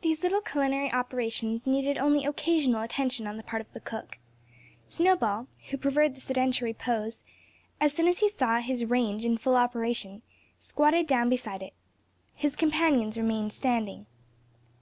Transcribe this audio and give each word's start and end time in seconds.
These 0.00 0.24
little 0.24 0.40
culinary 0.40 0.92
operations 0.92 1.64
needed 1.64 1.96
only 1.96 2.24
occasional 2.24 2.82
attention 2.82 3.24
on 3.28 3.36
the 3.36 3.44
part 3.44 3.60
of 3.62 3.72
the 3.72 3.78
cook. 3.78 4.18
Snowball, 4.88 5.46
who 5.70 5.78
preferred 5.78 6.16
the 6.16 6.20
sedentary 6.20 6.74
pose, 6.74 7.22
as 7.80 7.92
soon 7.92 8.08
as 8.08 8.18
he 8.18 8.28
saw 8.28 8.58
his 8.58 8.84
"range" 8.84 9.24
in 9.24 9.38
full 9.38 9.54
operation, 9.54 10.22
squatted 10.58 11.06
down 11.06 11.28
beside 11.28 11.62
it. 11.62 11.72
His 12.34 12.56
companions 12.56 13.16
remained 13.16 13.52
standing. 13.52 14.06